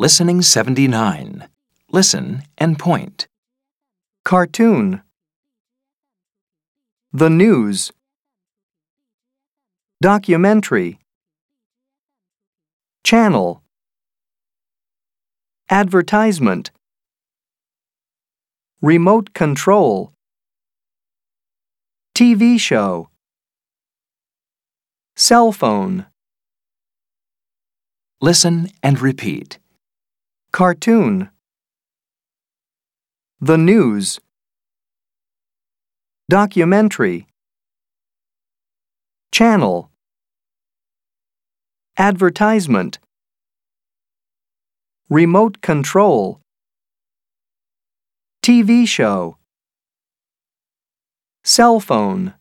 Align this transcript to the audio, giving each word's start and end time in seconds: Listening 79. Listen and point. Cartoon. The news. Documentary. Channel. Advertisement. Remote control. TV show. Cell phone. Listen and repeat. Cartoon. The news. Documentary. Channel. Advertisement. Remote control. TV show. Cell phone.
Listening 0.00 0.42
79. 0.42 1.48
Listen 1.90 2.44
and 2.56 2.78
point. 2.78 3.26
Cartoon. 4.24 5.02
The 7.12 7.28
news. 7.28 7.90
Documentary. 10.00 11.00
Channel. 13.02 13.60
Advertisement. 15.68 16.70
Remote 18.80 19.34
control. 19.34 20.12
TV 22.14 22.60
show. 22.60 23.08
Cell 25.16 25.50
phone. 25.50 26.06
Listen 28.20 28.70
and 28.80 29.00
repeat. 29.00 29.58
Cartoon. 30.58 31.30
The 33.40 33.56
news. 33.56 34.18
Documentary. 36.28 37.28
Channel. 39.30 39.88
Advertisement. 41.96 42.98
Remote 45.08 45.60
control. 45.60 46.40
TV 48.42 48.88
show. 48.88 49.36
Cell 51.44 51.78
phone. 51.78 52.34